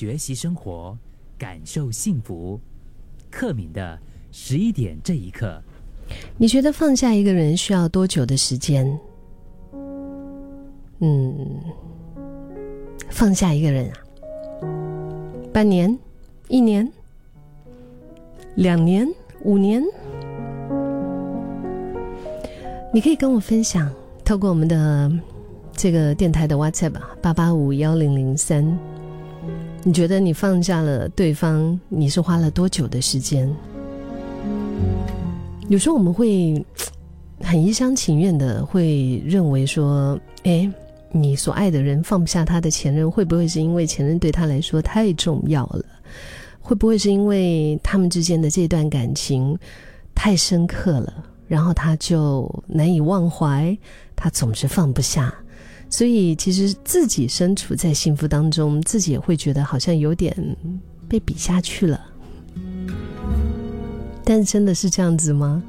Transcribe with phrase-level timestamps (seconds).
[0.00, 0.96] 学习生活，
[1.36, 2.58] 感受幸福。
[3.30, 3.98] 克敏的
[4.32, 5.62] 十一点这一刻，
[6.38, 8.98] 你觉得放下一个人需要多久的时间？
[11.00, 11.60] 嗯，
[13.10, 13.96] 放下一个人啊，
[15.52, 15.94] 半年、
[16.48, 16.90] 一年、
[18.54, 19.06] 两年、
[19.42, 19.84] 五年？
[22.90, 23.92] 你可以跟我分享，
[24.24, 25.12] 透过我们的
[25.74, 28.78] 这个电台的 WhatsApp 八八五幺零零三，
[29.82, 33.50] 你觉得你放下了对方，你是花了多久的时间？
[35.68, 36.62] 有时候我们会
[37.40, 40.70] 很一厢情愿的会认为说，哎，
[41.10, 45.82] 你所爱的人放不下他的前任，会不会是因为前任对他来说太重要了？
[46.60, 49.58] 会不会是因为他们之间的这段感情
[50.14, 51.24] 太深刻了？
[51.48, 53.76] 然后他就难以忘怀，
[54.14, 55.34] 他总是放不下，
[55.90, 60.34] 所以其实自己身处在幸福当中，自己也会觉得好像有点
[61.08, 62.00] 被比下去了。
[64.24, 65.62] 但真的是这样子吗？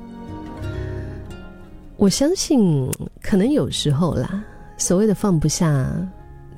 [1.97, 2.89] 我相信，
[3.22, 4.44] 可能有时候啦，
[4.77, 5.92] 所谓的放不下，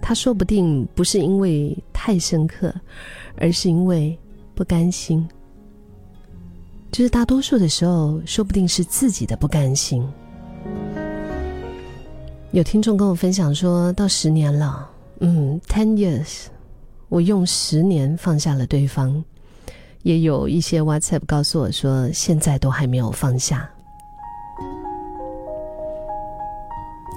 [0.02, 2.74] 他说不定不是因为太深刻，
[3.38, 4.18] 而是因为
[4.54, 5.26] 不甘心。
[6.92, 10.06] 就是大多数的时候，说不定是自己的不甘心。
[12.54, 14.88] 有听众跟我分享说，到十年了，
[15.22, 16.46] 嗯，ten years，
[17.10, 19.24] 我用十年放下了对方。
[20.04, 23.68] 也有一些 WhatsApp 告诉我说，现在都还没有放下。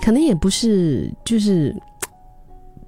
[0.03, 1.77] 可能也不是，就是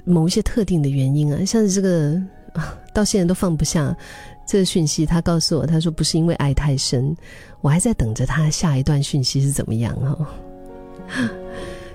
[0.06, 2.18] 某一些特定的原因啊，像是这个
[2.94, 3.94] 到现在都放不下。
[4.46, 7.14] 这个讯息，他告诉我，他说不是因为爱太深，
[7.60, 10.26] 我还在等着他下一段讯息是怎么样哈。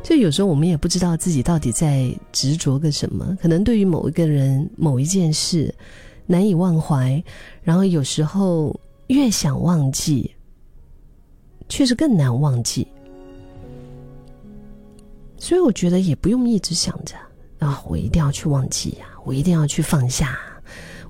[0.04, 5.74] 就有时候我们也不知道自己到底在执着个什么，可能对于某一个人、某一件事
[6.26, 7.24] 难以忘怀，
[7.64, 10.30] 然后有时候越想忘记，
[11.70, 12.86] 却是更难忘记。
[15.38, 17.16] 所以我觉得也不用一直想着
[17.60, 20.38] 啊，我一定要去忘记呀，我一定要去放下。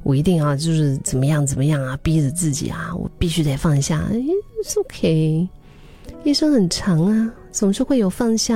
[0.04, 4.06] 我一定要就是怎么样怎么样啊，逼着自己啊，我必须得放下。
[4.12, 5.48] It's OK，
[6.24, 8.56] 一生很长啊，总是会有放下、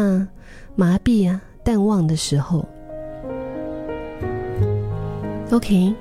[0.75, 2.68] 麻痹啊、淡忘的时候。
[5.52, 5.94] OK，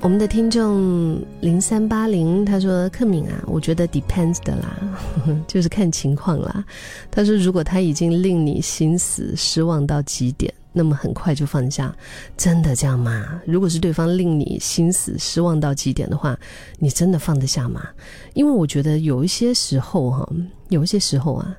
[0.00, 4.76] 我们的听众零三八零他说：“克敏啊，我觉得 depends 的啦，
[5.46, 6.64] 就是看情况啦。”
[7.10, 11.94] 他说：“如果他已经令你心死、失望到极点。”那么很快就放下，
[12.36, 13.40] 真的这样吗？
[13.46, 16.38] 如果是对方令你心死、失望到极点的话，
[16.78, 17.88] 你真的放得下吗？
[18.34, 20.28] 因为我觉得有一些时候哈，
[20.68, 21.56] 有一些时候啊，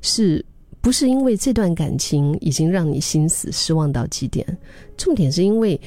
[0.00, 0.44] 是
[0.80, 4.44] 不是因为这段感情已经让你心死、失望到极点？
[4.96, 5.80] 重点是因为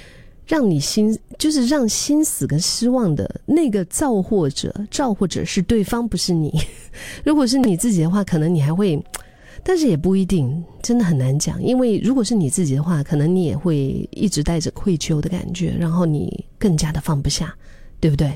[0.45, 6.53] 让你心，就是让心死跟失望的那个造祸者，造祸者是对方，不是你。
[7.25, 9.03] 如果是你自己的话，可能你还会。
[9.63, 11.61] 但是也不一定，真的很难讲。
[11.61, 17.53] 因为如果是你自己的话，可能你也会一直带着愧疚的感觉，然后你更加的放不下，
[17.99, 18.31] 对不对？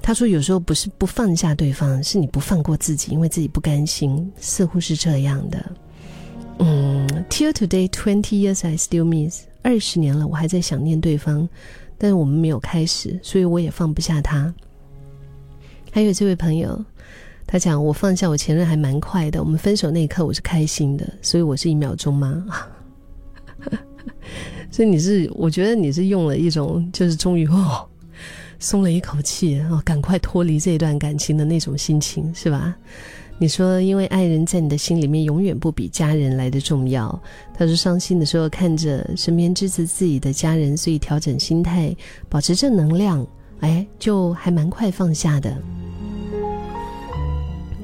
[0.00, 5.72] 他说有时候不是不放下对方，是你不放过自己，因为自己不甘心，似乎是这样的。
[6.58, 9.42] 嗯，Till today, twenty years I still miss。
[9.62, 11.48] 二十年了，我还在想念对方，
[11.98, 14.52] 但是我们没有开始，所以我也放不下他。
[15.92, 16.84] 还有这位朋友。
[17.52, 22.46] 他讲：“我放下我前任还蛮快的，我们分手那一刻我是开心的，所以我是一秒钟吗？
[24.72, 27.86] 所以你是，我觉得你是用了一种就是终于哦
[28.58, 32.74] 松了一口气哦，赶快脱离这段感情的那种心情是吧？
[33.36, 37.22] 你说因为爱人在你的心里面永远不比家人来的重要。
[37.52, 41.94] 他说伤心的时候看着身边支持自己的家人，所以调整心态，
[42.30, 43.26] 保持正能量，
[43.60, 45.54] 哎，就还蛮快放下的。”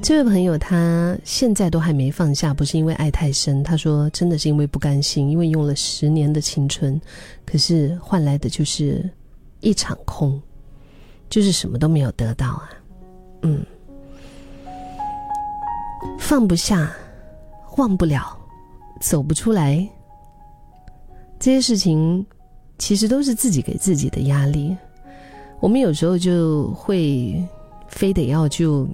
[0.01, 6.99] 这位朋友他现在都还没放下，不是因为爱太深，他说真的是因为不甘心，因为用了十年的青春，
[7.45, 9.07] 可是换来的就是
[9.59, 10.41] 一场空，
[11.29, 12.69] 就是什么都没有得到啊。
[13.43, 13.63] 嗯，
[16.17, 16.91] 放不下，
[17.77, 18.35] 忘不了，
[19.01, 19.87] 走不出来，
[21.39, 22.25] 这些事情
[22.79, 24.75] 其实都是自己给自己的压力。
[25.59, 27.45] 我们有时候就会
[27.89, 28.87] 非得要就。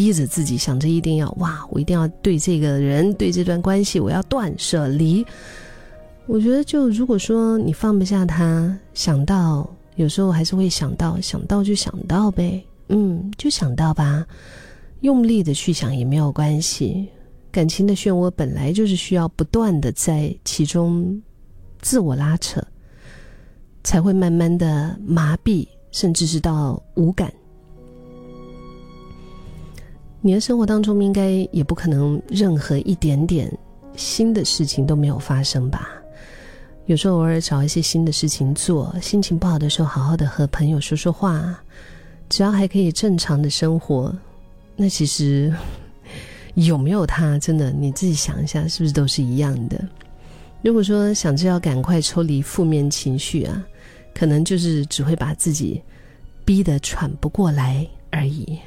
[0.00, 5.22] 逼着自己想着一定要哇，我一定要对这个人对这段关系我要断舍离。
[6.24, 14.26] 我觉得就如果说你放不下他，想到有时候还是会想到，想到就想到呗，嗯，就想到吧，
[15.02, 17.06] 用力的去想也没有关系。
[17.50, 21.20] 感情的漩涡本来就是需要不断的在其中
[21.82, 22.66] 自我拉扯，
[23.84, 27.30] 才会慢慢的麻痹，甚至是到无感。
[30.22, 33.50] 你的生活当中应该也不可能任何一点点
[33.96, 35.88] 新的事情都没有发生吧？
[36.86, 41.58] 有时候偶尔找一些新的事情做，心情不好的时候，好好的和朋友说说话，
[42.28, 44.14] 只要还可以正常的生活，
[44.76, 45.54] 那其实
[46.54, 49.82] 有没有他，真的你自己想一下，是不是都是一样的？
[50.62, 53.64] 如果说想着要赶快抽离负面情绪啊，
[54.12, 55.80] 可能就是只会把自己
[56.44, 58.58] 逼得喘不过来而已。